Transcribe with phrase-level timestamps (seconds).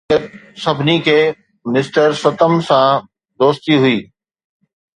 [0.09, 1.19] درحقيقت، سڀني کي
[1.73, 2.91] مسٽر ستم سان
[3.39, 3.97] دوستي هئي